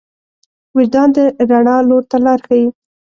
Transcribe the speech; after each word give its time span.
وجدان 0.77 1.09
د 1.15 1.17
رڼا 1.49 1.77
لور 1.89 2.03
ته 2.11 2.17
لار 2.25 2.39
ښيي. 2.47 2.65